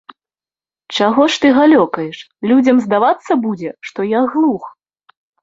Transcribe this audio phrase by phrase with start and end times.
[0.97, 2.17] Чаго ж ты галёкаеш,
[2.53, 4.63] людзям здавацца будзе, што я глух.